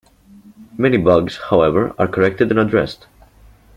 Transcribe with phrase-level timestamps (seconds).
[0.79, 3.05] Many bugs, however, are corrected and addressed.